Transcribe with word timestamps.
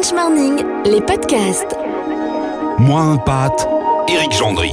French 0.00 0.12
Morning, 0.12 0.64
les 0.84 1.00
podcasts. 1.00 1.74
Moins 2.78 3.14
un 3.14 3.16
pâte, 3.16 3.68
Éric 4.08 4.32
Gendry. 4.32 4.72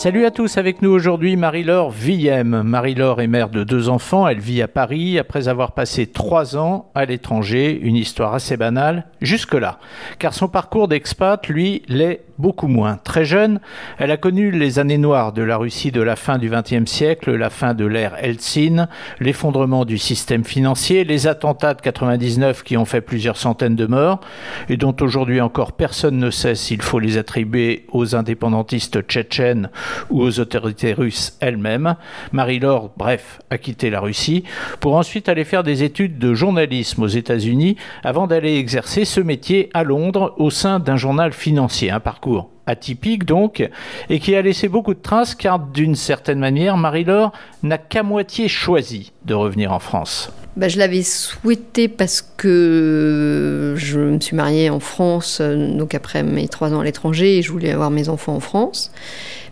Salut 0.00 0.26
à 0.26 0.30
tous, 0.30 0.58
avec 0.58 0.80
nous 0.80 0.90
aujourd'hui 0.90 1.34
Marie-Laure 1.34 1.90
Villem. 1.90 2.62
Marie-Laure 2.62 3.20
est 3.20 3.26
mère 3.26 3.48
de 3.48 3.64
deux 3.64 3.88
enfants, 3.88 4.28
elle 4.28 4.38
vit 4.38 4.62
à 4.62 4.68
Paris 4.68 5.18
après 5.18 5.48
avoir 5.48 5.72
passé 5.72 6.06
trois 6.06 6.56
ans 6.56 6.88
à 6.94 7.04
l'étranger, 7.04 7.76
une 7.82 7.96
histoire 7.96 8.32
assez 8.32 8.56
banale 8.56 9.06
jusque-là. 9.20 9.80
Car 10.20 10.34
son 10.34 10.46
parcours 10.46 10.86
d'expat, 10.86 11.44
lui, 11.48 11.82
l'est 11.88 12.20
beaucoup 12.38 12.68
moins. 12.68 12.96
Très 13.02 13.24
jeune, 13.24 13.60
elle 13.98 14.12
a 14.12 14.16
connu 14.16 14.52
les 14.52 14.78
années 14.78 14.98
noires 14.98 15.32
de 15.32 15.42
la 15.42 15.56
Russie 15.56 15.90
de 15.90 16.00
la 16.00 16.14
fin 16.14 16.38
du 16.38 16.48
XXe 16.48 16.88
siècle, 16.88 17.34
la 17.34 17.50
fin 17.50 17.74
de 17.74 17.84
l'ère 17.84 18.14
Eltsine, 18.22 18.88
l'effondrement 19.18 19.84
du 19.84 19.98
système 19.98 20.44
financier, 20.44 21.02
les 21.02 21.26
attentats 21.26 21.74
de 21.74 21.80
99 21.80 22.62
qui 22.62 22.76
ont 22.76 22.84
fait 22.84 23.00
plusieurs 23.00 23.36
centaines 23.36 23.74
de 23.74 23.86
morts 23.86 24.20
et 24.68 24.76
dont 24.76 24.94
aujourd'hui 25.00 25.40
encore 25.40 25.72
personne 25.72 26.18
ne 26.18 26.30
sait 26.30 26.54
s'il 26.54 26.82
faut 26.82 27.00
les 27.00 27.18
attribuer 27.18 27.84
aux 27.90 28.14
indépendantistes 28.14 29.02
tchétchènes 29.02 29.70
ou 30.10 30.22
aux 30.22 30.40
autorités 30.40 30.92
russes 30.92 31.36
elles-mêmes. 31.40 31.96
Marie-Laure, 32.32 32.90
bref, 32.96 33.40
a 33.50 33.58
quitté 33.58 33.90
la 33.90 34.00
Russie 34.00 34.44
pour 34.80 34.96
ensuite 34.96 35.28
aller 35.28 35.44
faire 35.44 35.62
des 35.62 35.82
études 35.82 36.18
de 36.18 36.34
journalisme 36.34 37.02
aux 37.02 37.08
États-Unis 37.08 37.76
avant 38.04 38.26
d'aller 38.26 38.56
exercer 38.56 39.04
ce 39.04 39.20
métier 39.20 39.70
à 39.74 39.84
Londres 39.84 40.34
au 40.38 40.50
sein 40.50 40.78
d'un 40.78 40.96
journal 40.96 41.32
financier, 41.32 41.90
un 41.90 42.00
parcours 42.00 42.50
atypique 42.68 43.24
donc, 43.24 43.66
et 44.10 44.20
qui 44.20 44.34
a 44.34 44.42
laissé 44.42 44.68
beaucoup 44.68 44.94
de 44.94 45.00
traces 45.00 45.34
car 45.34 45.58
d'une 45.58 45.96
certaine 45.96 46.38
manière, 46.38 46.76
Marie-Laure 46.76 47.32
n'a 47.62 47.78
qu'à 47.78 48.02
moitié 48.02 48.46
choisi 48.46 49.12
de 49.24 49.34
revenir 49.34 49.72
en 49.72 49.78
France. 49.78 50.30
Bah, 50.56 50.68
je 50.68 50.78
l'avais 50.78 51.02
souhaité 51.02 51.88
parce 51.88 52.20
que 52.20 53.74
je 53.76 54.00
me 54.00 54.20
suis 54.20 54.36
mariée 54.36 54.70
en 54.70 54.80
France, 54.80 55.40
donc 55.40 55.94
après 55.94 56.22
mes 56.22 56.48
trois 56.48 56.74
ans 56.74 56.80
à 56.80 56.84
l'étranger, 56.84 57.38
et 57.38 57.42
je 57.42 57.52
voulais 57.52 57.70
avoir 57.70 57.90
mes 57.90 58.08
enfants 58.08 58.34
en 58.34 58.40
France. 58.40 58.90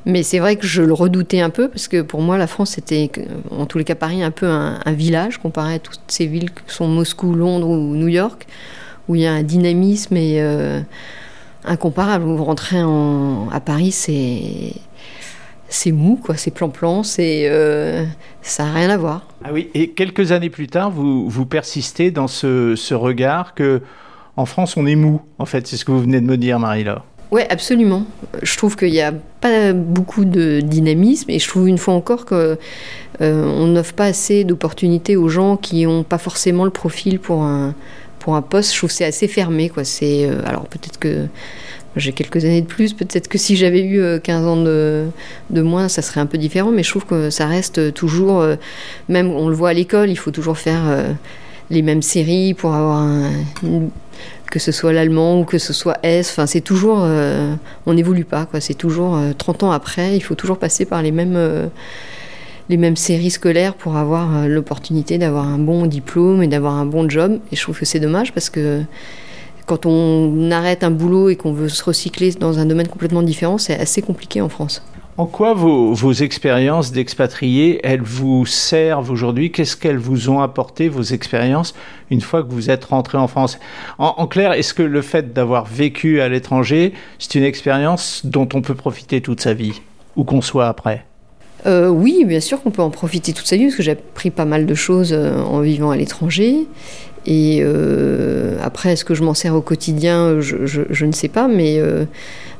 Mais 0.06 0.22
c'est 0.22 0.38
vrai 0.38 0.54
que 0.54 0.68
je 0.68 0.82
le 0.82 0.92
redoutais 0.92 1.40
un 1.40 1.50
peu 1.50 1.68
parce 1.68 1.88
que 1.88 2.00
pour 2.00 2.22
moi, 2.22 2.38
la 2.38 2.46
France 2.46 2.78
était, 2.78 3.10
en 3.50 3.66
tous 3.66 3.76
les 3.76 3.84
cas, 3.84 3.96
Paris, 3.96 4.22
un 4.22 4.30
peu 4.30 4.46
un, 4.46 4.80
village 4.92 5.38
comparé 5.38 5.74
à 5.74 5.78
toutes 5.80 6.00
ces 6.06 6.26
villes 6.26 6.52
que 6.52 6.60
sont 6.68 6.86
Moscou, 6.86 7.34
Londres 7.34 7.68
ou 7.68 7.96
New 7.96 8.06
York, 8.06 8.46
où 9.08 9.16
il 9.16 9.22
y 9.22 9.26
a 9.26 9.32
un 9.32 9.42
dynamisme 9.42 10.16
et 10.16 10.40
euh, 10.40 10.80
incomparable. 11.64 12.24
Vous 12.24 12.44
rentrez 12.44 12.80
en, 12.80 13.48
à 13.50 13.58
Paris, 13.58 13.90
c'est 13.90 14.74
c'est 15.68 15.90
mou, 15.90 16.20
quoi, 16.22 16.36
c'est 16.36 16.52
plan-plan, 16.52 17.02
c'est 17.02 17.48
euh, 17.50 18.04
ça 18.42 18.64
n'a 18.64 18.72
rien 18.72 18.91
à 18.91 18.96
voir. 18.96 19.26
Ah 19.42 19.48
oui, 19.52 19.70
et 19.74 19.91
quelques 19.91 20.30
années 20.30 20.50
plus 20.50 20.68
tard, 20.68 20.92
vous, 20.92 21.28
vous 21.28 21.46
persistez 21.46 22.12
dans 22.12 22.28
ce, 22.28 22.76
ce 22.76 22.94
regard 22.94 23.54
que 23.54 23.82
en 24.36 24.46
France, 24.46 24.76
on 24.76 24.86
est 24.86 24.94
mou, 24.94 25.22
en 25.38 25.46
fait, 25.46 25.66
c'est 25.66 25.76
ce 25.76 25.84
que 25.84 25.91
vous 25.91 26.02
venez 26.02 26.20
de 26.20 26.26
me 26.26 26.36
dire, 26.36 26.60
Marie-Laure. 26.60 27.04
Oui, 27.32 27.42
absolument. 27.50 28.05
Je 28.42 28.56
trouve 28.56 28.77
qu'il 28.77 28.92
n'y 28.92 29.00
a 29.00 29.12
pas 29.41 29.72
beaucoup 29.72 30.24
de 30.24 30.60
dynamisme 30.60 31.30
et 31.30 31.38
je 31.38 31.48
trouve 31.48 31.69
une 31.69 31.78
fois 31.78 31.94
encore 31.94 32.24
qu'on 32.24 32.56
euh, 33.20 33.66
n'offre 33.66 33.94
pas 33.94 34.05
assez 34.05 34.44
d'opportunités 34.44 35.16
aux 35.16 35.28
gens 35.28 35.56
qui 35.56 35.84
n'ont 35.84 36.04
pas 36.04 36.19
forcément 36.19 36.64
le 36.64 36.70
profil 36.70 37.19
pour 37.19 37.42
un, 37.42 37.74
pour 38.20 38.36
un 38.36 38.42
poste. 38.42 38.72
Je 38.72 38.78
trouve 38.78 38.91
que 38.91 38.97
c'est 38.97 39.04
assez 39.04 39.27
fermé. 39.27 39.69
Quoi. 39.69 39.82
Euh, 40.02 40.41
alors 40.47 40.66
peut-être 40.66 41.00
que 41.00 41.27
j'ai 41.97 42.12
quelques 42.12 42.44
années 42.44 42.60
de 42.60 42.66
plus, 42.66 42.92
peut-être 42.92 43.27
que 43.27 43.38
si 43.38 43.56
j'avais 43.56 43.82
eu 43.82 44.20
15 44.20 44.44
euh, 44.44 44.48
ans 44.48 44.62
de, 44.62 45.06
de, 45.50 45.62
moins, 45.62 45.88
ça 45.88 46.02
serait 46.02 46.20
un 46.20 46.27
peu 46.27 46.38
différent, 46.38 46.70
mais 46.70 46.84
je 46.84 46.91
trouve 46.91 47.06
que 47.06 47.30
ça 47.30 47.47
reste 47.47 47.94
toujours, 47.94 48.47
même 49.08 49.30
on 49.30 49.48
le 49.48 49.54
voit 49.54 49.70
à 49.70 49.72
l'école, 49.72 50.10
il 50.10 50.16
faut 50.16 50.30
toujours 50.30 50.58
faire 50.58 50.82
les 51.70 51.80
mêmes 51.80 52.02
séries 52.02 52.52
pour 52.52 52.74
avoir 52.74 52.98
un, 52.98 53.30
que 54.50 54.58
ce 54.58 54.72
soit 54.72 54.92
l'allemand 54.92 55.41
ou 55.41 55.44
que 55.44 55.58
ce 55.58 55.72
soit 55.72 55.98
S. 56.02 56.30
Enfin, 56.30 56.47
c'est 56.47 56.61
toujours, 56.61 57.00
euh, 57.02 57.55
on 57.86 57.94
n'évolue 57.94 58.25
pas, 58.25 58.47
quoi. 58.47 58.61
C'est 58.61 58.75
toujours 58.75 59.19
30 59.38 59.62
euh, 59.62 59.66
ans 59.66 59.70
après, 59.72 60.16
il 60.16 60.20
faut 60.20 60.34
toujours 60.34 60.58
passer 60.58 60.84
par 60.84 61.03
les 61.03 61.12
mêmes, 61.12 61.36
euh, 61.36 61.66
les 62.69 62.76
mêmes 62.76 62.97
séries 62.97 63.31
scolaires 63.31 63.75
pour 63.75 63.97
avoir 63.97 64.48
l'opportunité 64.48 65.19
d'avoir 65.19 65.47
un 65.47 65.59
bon 65.59 65.87
diplôme 65.87 66.43
et 66.43 66.48
d'avoir 66.48 66.75
un 66.75 66.87
bon 66.87 67.09
job. 67.09 67.38
Et 67.53 67.56
je 67.56 67.62
trouve 67.62 67.78
que 67.78 67.84
c'est 67.84 68.00
dommage 68.00 68.32
parce 68.32 68.50
que 68.50 68.82
quand 69.66 69.87
on 69.87 70.50
arrête 70.50 70.84
un 70.84 70.91
boulot 70.91 71.28
et 71.28 71.37
qu'on 71.37 71.53
veut 71.53 71.69
se 71.69 71.82
recycler 71.82 72.32
dans 72.32 72.59
un 72.59 72.66
domaine 72.66 72.88
complètement 72.88 73.22
différent, 73.22 73.59
c'est 73.59 73.78
assez 73.78 74.00
compliqué 74.00 74.41
en 74.41 74.49
France. 74.49 74.82
En 75.19 75.25
quoi 75.25 75.54
vos, 75.54 75.94
vos 75.94 76.12
expériences 76.12 76.93
d'expatriés, 76.93 77.81
elles 77.82 78.03
vous 78.03 78.44
servent 78.44 79.10
aujourd'hui? 79.10 79.50
Qu'est-ce 79.50 79.75
qu'elles 79.75 79.97
vous 79.97 80.28
ont 80.28 80.41
apporté, 80.41 80.91
vos 80.91 81.00
expériences, 81.00 81.75
une 82.10 82.21
fois 82.21 82.43
que 82.43 82.53
vous 82.53 82.69
êtes 82.69 82.84
rentré 82.84 83.16
en 83.16 83.26
France? 83.26 83.59
En, 83.97 84.26
clair, 84.26 84.53
est-ce 84.53 84.75
que 84.75 84.82
le 84.82 85.00
fait 85.00 85.32
d'avoir 85.32 85.65
vécu 85.65 86.21
à 86.21 86.28
l'étranger, 86.28 86.93
c'est 87.19 87.34
une 87.34 87.44
expérience 87.44 88.26
dont 88.26 88.47
on 88.53 88.60
peut 88.60 88.75
profiter 88.75 89.22
toute 89.22 89.41
sa 89.41 89.55
vie, 89.55 89.81
où 90.16 90.25
qu'on 90.25 90.43
soit 90.43 90.69
après? 90.69 91.06
Euh, 91.65 91.88
oui, 91.88 92.26
bien 92.26 92.41
sûr 92.41 92.62
qu'on 92.62 92.71
peut 92.71 92.82
en 92.82 92.91
profiter 92.91 93.32
toute 93.32 93.47
sa 93.47 93.56
vie, 93.56 93.65
parce 93.65 93.76
que 93.76 93.82
j'ai 93.82 93.93
appris 93.93 94.31
pas 94.31 94.44
mal 94.44 94.66
de 94.66 94.75
choses 94.75 95.15
euh, 95.15 95.41
en 95.41 95.60
vivant 95.60 95.93
à 95.93 95.97
l'étranger. 95.97 96.66
Et 97.26 97.59
euh, 97.60 98.56
après, 98.62 98.92
est-ce 98.92 99.04
que 99.04 99.14
je 99.14 99.22
m'en 99.22 99.34
sers 99.34 99.54
au 99.54 99.60
quotidien? 99.60 100.41
Je, 100.41 101.04
ne 101.04 101.12
sais 101.12 101.28
pas, 101.28 101.48
mais 101.48 101.78
euh, 101.78 102.04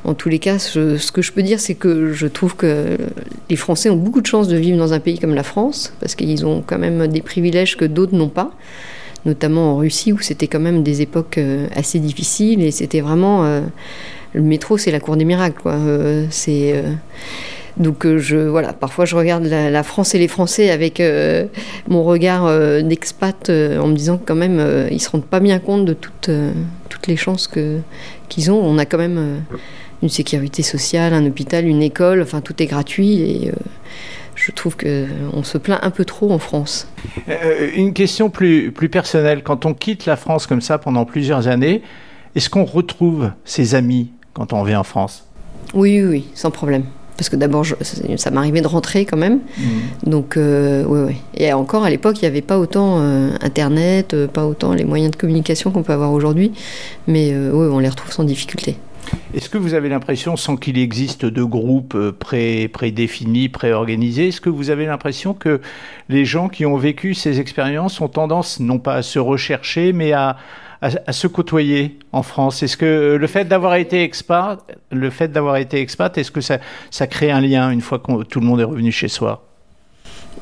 en 0.05 0.15
tous 0.15 0.29
les 0.29 0.41
cas, 0.41 0.59
ce 0.59 1.13
que 1.13 1.23
je 1.23 1.33
peux 1.33 1.43
dire, 1.43 1.61
c'est 1.61 1.75
que 1.75 2.13
je 2.13 2.27
trouve 2.27 2.57
que 2.57 2.97
les 3.49 3.57
Français 3.57 3.91
ont 3.91 3.97
beaucoup 3.97 4.21
de 4.21 4.27
chance 4.27 4.49
de 4.49 4.57
vivre 4.57 4.77
dans 4.77 4.93
un 4.93 5.01
pays 5.01 5.19
comme 5.19 5.35
la 5.35 5.45
France, 5.45 5.93
parce 6.01 6.15
qu'ils 6.17 6.45
ont 6.45 6.63
quand 6.67 6.79
même 6.79 7.07
des 7.07 7.23
privilèges 7.23 7.77
que 7.77 7.85
d'autres 7.85 8.17
n'ont 8.17 8.29
pas, 8.29 8.51
notamment 9.25 9.75
en 9.75 9.77
Russie, 9.77 10.13
où 10.13 10.19
c'était 10.19 10.49
quand 10.49 10.61
même 10.61 10.83
des 10.83 11.01
époques 11.01 11.39
euh, 11.39 11.69
assez 11.75 12.01
difficiles, 12.01 12.63
et 12.63 12.73
c'était 12.73 13.01
vraiment... 13.01 13.45
le 14.33 14.43
métro, 14.43 14.79
c'est 14.79 14.91
la 14.91 15.01
cour 15.01 15.17
des 15.17 15.25
miracles, 15.25 15.63
quoi. 15.63 15.77
c'est 16.31 16.83
donc 17.77 18.07
euh, 18.07 18.19
je 18.19 18.37
voilà, 18.37 18.73
parfois 18.73 19.05
je 19.05 19.17
regarde 19.17 19.45
la, 19.45 19.83
France 19.83 20.15
et 20.15 20.19
les 20.19 20.29
Français 20.29 20.71
avec 20.71 21.01
euh, 21.01 21.47
mon 21.89 22.05
regard 22.05 22.47
euh, 22.47 22.81
d'expat 22.81 23.51
en 23.51 23.87
me 23.87 23.95
disant 23.95 24.17
que 24.17 24.25
quand 24.25 24.35
même 24.35 24.89
ils 24.91 25.01
se 25.01 25.11
rendent 25.11 25.27
pas 25.27 25.41
bien 25.41 25.59
compte 25.59 25.85
de 25.85 25.93
toutes 25.93 26.31
toutes 26.89 27.07
les 27.07 27.17
chances 27.17 27.47
que 27.47 27.81
qu'ils 28.29 28.51
ont. 28.51 28.61
On 28.63 28.79
a 28.79 28.87
quand 28.87 28.99
même 28.99 29.43
une 30.03 30.09
sécurité 30.09 30.63
sociale, 30.63 31.13
un 31.13 31.27
hôpital, 31.27 31.67
une 31.67 31.83
école, 31.83 32.23
enfin 32.23 32.41
tout 32.41 32.63
est 32.63 32.67
gratuit 32.67 33.21
et 33.21 33.53
je 34.35 34.53
trouve 34.53 34.77
qu'on 34.77 35.43
se 35.43 35.59
plaint 35.59 35.79
un 35.83 35.91
peu 35.91 36.05
trop 36.05 36.31
en 36.31 36.39
France. 36.39 36.89
une 37.75 37.93
question 37.93 38.31
plus, 38.31 38.71
plus 38.71 38.89
personnelle. 38.89 39.43
Quand 39.43 39.67
on 39.67 39.75
quitte 39.75 40.07
la 40.07 40.17
France 40.17 40.47
comme 40.47 40.61
ça 40.61 40.79
pendant 40.79 41.05
plusieurs 41.05 41.49
années, 41.49 41.83
est-ce 42.35 42.51
qu'on 42.51 42.65
retrouve 42.65 43.31
ses 43.45 43.75
amis 43.75 44.11
quand 44.35 44.53
on 44.53 44.61
revient 44.61 44.77
en 44.77 44.85
France? 44.85 45.27
Oui, 45.75 46.01
oui, 46.03 46.09
oui, 46.09 46.25
sans 46.35 46.51
problème 46.51 46.85
parce 47.17 47.29
que 47.29 47.37
d'abord, 47.37 47.65
ça 48.17 48.31
m'arrivait 48.31 48.61
de 48.61 48.67
rentrer 48.67 49.05
quand 49.05 49.17
même. 49.17 49.41
Mmh. 49.59 50.11
Donc, 50.11 50.37
euh, 50.37 50.85
oui, 50.87 51.01
oui. 51.09 51.17
Et 51.37 51.53
encore, 51.53 51.85
à 51.85 51.91
l'époque, 51.91 52.19
il 52.19 52.23
n'y 52.23 52.29
avait 52.29 52.43
pas 52.43 52.59
autant 52.59 52.99
euh, 52.99 53.31
Internet, 53.41 54.15
euh, 54.15 54.27
pas 54.27 54.47
autant 54.47 54.75
les 54.75 54.85
moyens 54.85 55.11
de 55.11 55.17
communication 55.17 55.71
qu'on 55.71 55.83
peut 55.83 55.93
avoir 55.93 56.13
aujourd'hui. 56.13 56.53
Mais 57.07 57.35
oui, 57.37 57.69
on 57.71 57.79
les 57.79 57.89
retrouve 57.89 58.13
sans 58.13 58.25
difficulté. 58.25 58.77
Est-ce 59.35 59.51
que 59.51 59.59
vous 59.59 59.75
avez 59.75 59.89
l'impression, 59.89 60.37
sans 60.37 60.57
qu'il 60.57 60.79
existe 60.79 61.27
de 61.27 61.43
groupes 61.43 62.11
pré, 62.13 62.69
prédéfinis, 62.69 63.49
préorganisés, 63.49 64.29
est-ce 64.29 64.41
que 64.41 64.49
vous 64.49 64.71
avez 64.71 64.87
l'impression 64.87 65.35
que 65.35 65.61
les 66.09 66.25
gens 66.25 66.49
qui 66.49 66.65
ont 66.65 66.77
vécu 66.77 67.15
ces 67.15 67.39
expériences 67.41 68.01
ont 68.01 68.09
tendance 68.09 68.61
non 68.61 68.79
pas 68.79 68.95
à 68.95 69.03
se 69.03 69.19
rechercher, 69.19 69.93
mais 69.93 70.13
à, 70.13 70.37
à, 70.81 71.13
se 71.13 71.27
côtoyer 71.27 71.99
en 72.13 72.23
France? 72.23 72.63
Est-ce 72.63 72.77
que 72.77 73.17
le 73.21 73.27
fait 73.27 73.45
d'avoir 73.45 73.75
été 73.75 74.03
expat, 74.03 74.59
le 74.91 75.11
fait 75.11 75.29
d'avoir 75.29 75.57
été 75.57 75.81
expat, 75.81 76.17
est-ce 76.17 76.31
que 76.31 76.41
ça, 76.41 76.59
ça 76.91 77.07
crée 77.07 77.31
un 77.31 77.41
lien 77.41 77.71
une 77.71 77.83
fois 77.83 77.99
que 77.99 78.23
tout 78.25 78.41
le 78.41 78.47
monde 78.47 78.61
est 78.61 78.65
revenu 78.65 78.91
chez 78.93 79.09
soi? 79.09 79.46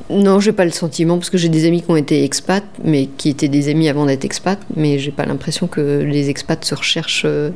Non, 0.09 0.39
j'ai 0.39 0.51
pas 0.51 0.65
le 0.65 0.71
sentiment 0.71 1.17
parce 1.17 1.31
que 1.31 1.37
j'ai 1.37 1.49
des 1.49 1.65
amis 1.65 1.81
qui 1.81 1.89
ont 1.89 1.95
été 1.95 2.23
expats, 2.23 2.63
mais 2.83 3.07
qui 3.07 3.29
étaient 3.29 3.47
des 3.47 3.69
amis 3.69 3.89
avant 3.89 4.05
d'être 4.05 4.23
expats, 4.23 4.59
mais 4.75 4.99
j'ai 4.99 5.11
pas 5.11 5.25
l'impression 5.25 5.67
que 5.67 6.03
les 6.03 6.29
expats 6.29 6.63
se 6.63 6.75
recherchent 6.75 7.23
euh, 7.25 7.49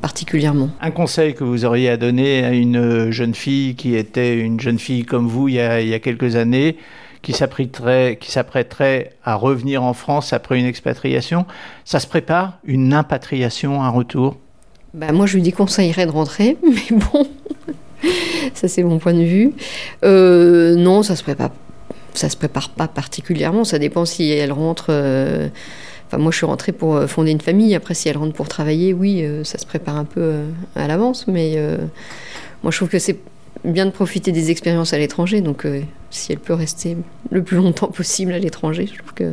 particulièrement. 0.00 0.70
Un 0.80 0.90
conseil 0.90 1.34
que 1.34 1.44
vous 1.44 1.66
auriez 1.66 1.90
à 1.90 1.98
donner 1.98 2.44
à 2.44 2.52
une 2.52 3.10
jeune 3.10 3.34
fille 3.34 3.74
qui 3.74 3.94
était 3.94 4.38
une 4.38 4.58
jeune 4.58 4.78
fille 4.78 5.04
comme 5.04 5.28
vous 5.28 5.48
il 5.48 5.56
y 5.56 5.60
a, 5.60 5.82
il 5.82 5.88
y 5.88 5.94
a 5.94 5.98
quelques 5.98 6.36
années, 6.36 6.78
qui 7.20 7.32
s'apprêterait 7.32 9.10
à 9.24 9.34
revenir 9.34 9.82
en 9.82 9.92
France 9.92 10.32
après 10.32 10.58
une 10.58 10.66
expatriation. 10.66 11.46
Ça 11.84 12.00
se 12.00 12.06
prépare 12.06 12.58
Une 12.64 12.92
impatriation, 12.94 13.82
un 13.82 13.90
retour? 13.90 14.36
Bah, 14.92 15.12
Moi, 15.12 15.26
je 15.26 15.36
lui 15.36 15.42
déconseillerais 15.42 16.06
de 16.06 16.10
rentrer, 16.10 16.56
mais 16.62 16.98
bon, 16.98 17.26
ça 18.54 18.66
c'est 18.66 18.82
mon 18.82 18.98
point 18.98 19.14
de 19.14 19.22
vue. 19.22 19.52
Euh, 20.04 20.74
non, 20.76 21.02
ça 21.02 21.16
se 21.16 21.22
prépare. 21.22 21.50
Ça 22.14 22.28
se 22.28 22.36
prépare 22.36 22.70
pas 22.70 22.88
particulièrement. 22.88 23.64
Ça 23.64 23.78
dépend 23.78 24.04
si 24.04 24.30
elle 24.30 24.52
rentre. 24.52 24.86
Euh, 24.90 25.48
enfin, 26.06 26.18
moi, 26.18 26.30
je 26.30 26.36
suis 26.36 26.46
rentrée 26.46 26.72
pour 26.72 26.96
euh, 26.96 27.06
fonder 27.06 27.30
une 27.30 27.40
famille. 27.40 27.74
Après, 27.74 27.94
si 27.94 28.08
elle 28.08 28.18
rentre 28.18 28.34
pour 28.34 28.48
travailler, 28.48 28.92
oui, 28.92 29.24
ça 29.44 29.58
se 29.58 29.66
prépare 29.66 29.96
un 29.96 30.04
peu 30.04 30.40
à 30.76 30.86
l'avance. 30.86 31.26
Mais 31.26 31.56
moi, 32.62 32.70
je 32.70 32.76
trouve 32.76 32.88
que 32.88 32.98
c'est 32.98 33.18
bien 33.64 33.86
de 33.86 33.90
profiter 33.90 34.32
des 34.32 34.50
expériences 34.50 34.92
à 34.92 34.98
l'étranger. 34.98 35.40
Donc, 35.40 35.64
euh, 35.64 35.80
si 36.10 36.32
elle 36.32 36.38
peut 36.38 36.54
rester 36.54 36.96
le 37.30 37.42
plus 37.42 37.56
longtemps 37.56 37.88
possible 37.88 38.32
à 38.32 38.38
l'étranger, 38.38 38.88
je 38.90 38.98
trouve 38.98 39.14
que 39.14 39.32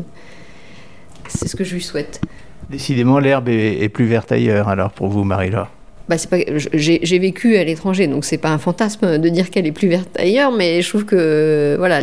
c'est 1.27 1.47
ce 1.47 1.55
que 1.55 1.63
je 1.63 1.75
lui 1.75 1.81
souhaite. 1.81 2.21
Décidément, 2.69 3.19
l'herbe 3.19 3.49
est, 3.49 3.89
plus 3.89 4.05
verte 4.05 4.31
ailleurs, 4.31 4.67
alors, 4.67 4.91
pour 4.91 5.07
vous, 5.07 5.23
Marie-Laure 5.23 5.69
bah, 6.07 6.15
pas, 6.29 6.37
j'ai, 6.73 7.19
vécu 7.19 7.57
à 7.57 7.63
l'étranger, 7.63 8.07
donc 8.07 8.25
c'est 8.25 8.39
pas 8.39 8.49
un 8.49 8.57
fantasme 8.57 9.19
de 9.19 9.29
dire 9.29 9.51
qu'elle 9.51 9.67
est 9.67 9.71
plus 9.71 9.87
verte 9.87 10.09
ailleurs, 10.19 10.51
mais 10.51 10.81
je 10.81 10.89
trouve 10.89 11.05
que 11.05 11.75
voilà, 11.77 12.01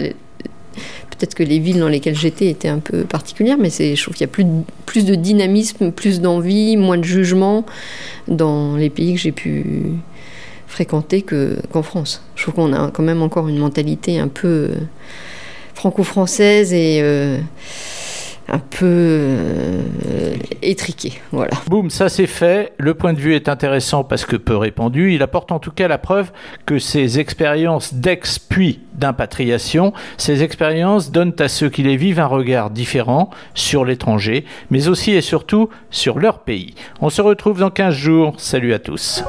peut-être 1.19 1.35
que 1.35 1.43
les 1.43 1.59
villes 1.59 1.79
dans 1.79 1.89
lesquelles 1.89 2.17
j'étais 2.17 2.49
étaient 2.49 2.69
un 2.69 2.79
peu 2.79 3.05
particulières, 3.05 3.57
mais 3.59 3.71
je 3.71 4.01
trouve 4.03 4.15
qu'il 4.15 4.27
y 4.27 4.31
a 4.31 4.33
plus 4.33 4.45
de, 4.45 4.51
plus 4.85 5.05
de 5.05 5.15
dynamisme, 5.15 5.93
plus 5.93 6.21
d'envie, 6.21 6.77
moins 6.77 6.99
de 6.99 7.05
jugement 7.05 7.65
dans 8.29 8.77
les 8.77 8.91
pays 8.91 9.15
que 9.15 9.21
j'ai 9.21 9.33
pu 9.33 9.65
fréquenter 10.67 11.23
qu'en 11.23 11.83
France. 11.83 12.23
Je 12.35 12.43
trouve 12.43 12.55
qu'on 12.55 12.73
a 12.73 12.91
quand 12.91 13.03
même 13.03 13.23
encore 13.23 13.49
une 13.49 13.59
mentalité 13.59 14.19
un 14.19 14.29
peu 14.29 14.49
euh, 14.49 14.69
franco-française 15.75 16.73
et 16.73 17.01
euh, 17.03 17.39
un 18.49 18.59
peu 18.59 18.85
euh, 18.85 20.37
étriqué. 20.63 21.15
Voilà. 21.33 21.53
Boum, 21.67 21.91
ça 21.91 22.09
c'est 22.09 22.27
fait. 22.27 22.73
Le 22.79 22.95
point 22.95 23.13
de 23.13 23.19
vue 23.19 23.35
est 23.35 23.49
intéressant 23.49 24.05
parce 24.05 24.25
que 24.25 24.37
peu 24.37 24.57
répandu. 24.57 25.15
Il 25.15 25.23
apporte 25.23 25.53
en 25.53 25.59
tout 25.59 25.71
cas 25.71 25.89
la 25.89 25.99
preuve 25.99 26.31
que 26.65 26.79
ces 26.79 27.19
expériences 27.19 27.95
d'ex 27.95 28.39
puis 28.39 28.81
d'impatriation, 28.95 29.93
ces 30.17 30.43
expériences 30.43 31.11
donnent 31.11 31.35
à 31.39 31.49
ceux 31.49 31.69
qui 31.69 31.83
les 31.83 31.97
vivent 31.97 32.21
un 32.21 32.27
regard 32.27 32.71
différent 32.71 33.31
sur 33.55 33.85
l'étranger, 33.85 34.45
mais 34.71 34.89
aussi 34.89 35.13
et 35.13 35.21
surtout 35.21 35.69
sur 35.91 36.19
leur 36.19 36.41
pays. 36.41 36.75
On 37.01 37.11
se 37.11 37.21
retrouve 37.21 37.61
dans 37.61 37.71
15 37.71 37.95
jours. 37.95 38.35
Salut 38.39 38.73
à 38.73 38.79
tous. 38.79 39.23